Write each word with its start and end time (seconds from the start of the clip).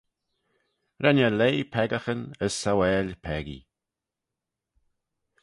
Ren 1.03 1.21
eh 1.27 1.33
leih 1.39 1.67
peccaghyn 1.73 2.21
as 2.45 2.53
sauail 2.61 3.07
peccee. 3.23 3.63